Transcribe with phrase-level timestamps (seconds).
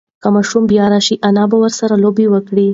[0.21, 2.67] که ماشوم بیا راشي، انا به ورسره لوبه وکړي.